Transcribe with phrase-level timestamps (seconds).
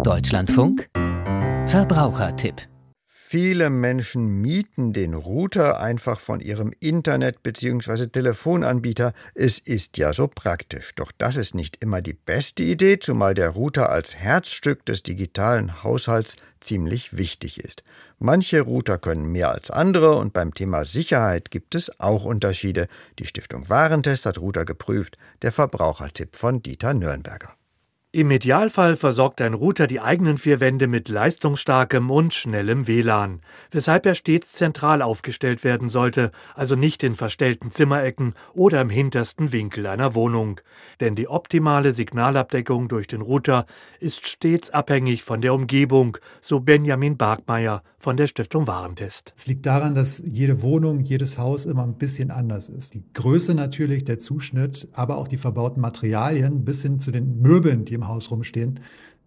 [0.00, 0.88] Deutschlandfunk
[1.66, 2.62] Verbrauchertipp
[3.06, 8.08] Viele Menschen mieten den Router einfach von ihrem Internet- bzw.
[8.08, 9.12] Telefonanbieter.
[9.34, 10.94] Es ist ja so praktisch.
[10.96, 15.84] Doch das ist nicht immer die beste Idee, zumal der Router als Herzstück des digitalen
[15.84, 17.84] Haushalts ziemlich wichtig ist.
[18.18, 22.88] Manche Router können mehr als andere und beim Thema Sicherheit gibt es auch Unterschiede.
[23.18, 25.16] Die Stiftung Warentest hat Router geprüft.
[25.42, 27.54] Der Verbrauchertipp von Dieter Nürnberger.
[28.14, 34.04] Im Idealfall versorgt ein Router die eigenen vier Wände mit leistungsstarkem und schnellem WLAN, weshalb
[34.04, 39.86] er stets zentral aufgestellt werden sollte, also nicht in verstellten Zimmerecken oder im hintersten Winkel
[39.86, 40.60] einer Wohnung.
[41.00, 43.64] Denn die optimale Signalabdeckung durch den Router
[43.98, 49.32] ist stets abhängig von der Umgebung, so Benjamin Barkmeier von der Stiftung Warentest.
[49.34, 52.92] Es liegt daran, dass jede Wohnung, jedes Haus immer ein bisschen anders ist.
[52.92, 57.86] Die Größe natürlich, der Zuschnitt, aber auch die verbauten Materialien bis hin zu den Möbeln,
[57.86, 58.80] die im Haus rumstehen,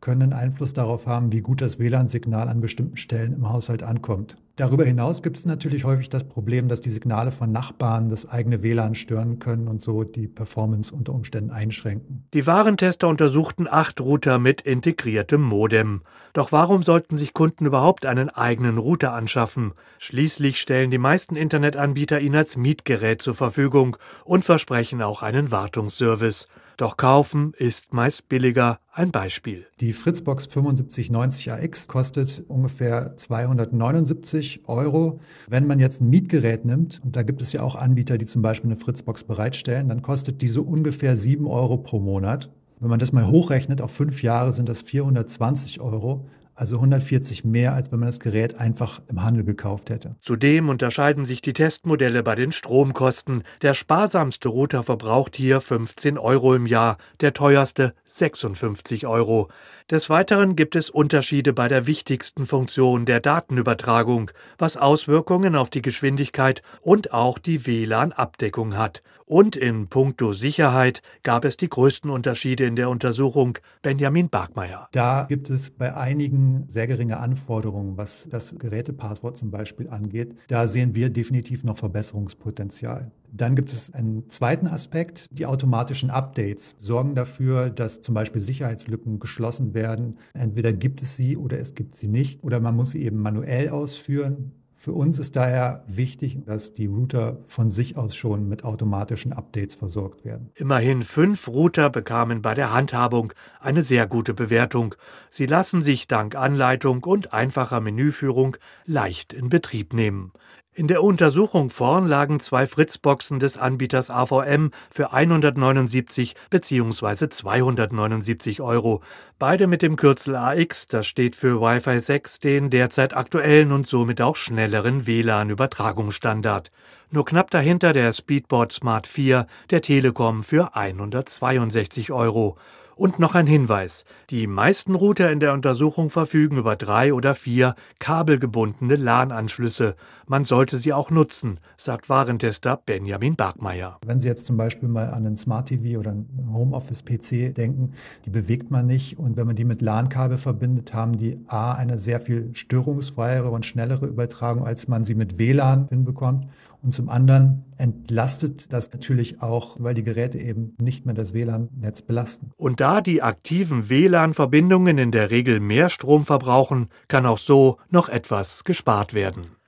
[0.00, 4.36] können Einfluss darauf haben, wie gut das WLAN-Signal an bestimmten Stellen im Haushalt ankommt.
[4.56, 8.62] Darüber hinaus gibt es natürlich häufig das Problem, dass die Signale von Nachbarn das eigene
[8.62, 12.24] WLAN stören können und so die Performance unter Umständen einschränken.
[12.34, 16.02] Die Warentester untersuchten acht Router mit integriertem Modem.
[16.32, 19.72] Doch warum sollten sich Kunden überhaupt einen eigenen Router anschaffen?
[19.98, 26.48] Schließlich stellen die meisten Internetanbieter ihn als Mietgerät zur Verfügung und versprechen auch einen Wartungsservice.
[26.80, 28.78] Doch kaufen ist meist billiger.
[28.90, 29.66] Ein Beispiel.
[29.80, 35.20] Die Fritzbox 7590 AX kostet ungefähr 279 Euro.
[35.46, 38.40] Wenn man jetzt ein Mietgerät nimmt, und da gibt es ja auch Anbieter, die zum
[38.40, 42.50] Beispiel eine Fritzbox bereitstellen, dann kostet diese ungefähr 7 Euro pro Monat.
[42.78, 46.24] Wenn man das mal hochrechnet, auf fünf Jahre sind das 420 Euro
[46.60, 50.16] also 140 mehr, als wenn man das Gerät einfach im Handel gekauft hätte.
[50.20, 53.44] Zudem unterscheiden sich die Testmodelle bei den Stromkosten.
[53.62, 59.48] Der sparsamste Router verbraucht hier 15 Euro im Jahr, der teuerste 56 Euro.
[59.90, 65.82] Des Weiteren gibt es Unterschiede bei der wichtigsten Funktion der Datenübertragung, was Auswirkungen auf die
[65.82, 69.02] Geschwindigkeit und auch die WLAN-Abdeckung hat.
[69.26, 74.88] Und in puncto Sicherheit gab es die größten Unterschiede in der Untersuchung Benjamin Barkmeier.
[74.92, 80.36] Da gibt es bei einigen sehr geringe Anforderungen, was das Gerätepasswort zum Beispiel angeht.
[80.46, 83.10] Da sehen wir definitiv noch Verbesserungspotenzial.
[83.32, 85.26] Dann gibt es einen zweiten Aspekt.
[85.30, 90.18] Die automatischen Updates sorgen dafür, dass zum Beispiel Sicherheitslücken geschlossen werden.
[90.34, 93.68] Entweder gibt es sie oder es gibt sie nicht oder man muss sie eben manuell
[93.68, 94.52] ausführen.
[94.82, 99.74] Für uns ist daher wichtig, dass die Router von sich aus schon mit automatischen Updates
[99.74, 100.52] versorgt werden.
[100.54, 104.94] Immerhin fünf Router bekamen bei der Handhabung eine sehr gute Bewertung.
[105.28, 110.32] Sie lassen sich dank Anleitung und einfacher Menüführung leicht in Betrieb nehmen.
[110.80, 117.28] In der Untersuchung vorn lagen zwei Fritzboxen des Anbieters AVM für 179 bzw.
[117.28, 119.02] 279 Euro,
[119.38, 124.22] beide mit dem Kürzel AX, das steht für Wi-Fi 6, den derzeit aktuellen und somit
[124.22, 126.70] auch schnelleren WLAN-Übertragungsstandard.
[127.10, 132.56] Nur knapp dahinter der Speedboard Smart 4 der Telekom für 162 Euro.
[133.00, 134.04] Und noch ein Hinweis.
[134.28, 139.96] Die meisten Router in der Untersuchung verfügen über drei oder vier kabelgebundene LAN-Anschlüsse.
[140.26, 143.96] Man sollte sie auch nutzen, sagt Warentester Benjamin Bergmeier.
[144.04, 147.94] Wenn Sie jetzt zum Beispiel mal an einen Smart TV oder einen Homeoffice-PC denken,
[148.26, 149.18] die bewegt man nicht.
[149.18, 153.64] Und wenn man die mit LAN-Kabel verbindet, haben die A eine sehr viel störungsfreiere und
[153.64, 156.48] schnellere Übertragung, als man sie mit WLAN hinbekommt.
[156.82, 162.02] Und zum anderen entlastet das natürlich auch, weil die Geräte eben nicht mehr das WLAN-Netz
[162.02, 162.52] belasten.
[162.56, 168.08] Und da die aktiven WLAN-Verbindungen in der Regel mehr Strom verbrauchen, kann auch so noch
[168.08, 169.59] etwas gespart werden.